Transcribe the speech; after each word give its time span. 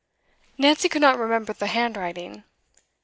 Nancy 0.57 0.89
could 0.89 1.03
not 1.03 1.19
remember 1.19 1.53
the 1.53 1.67
handwriting. 1.67 2.43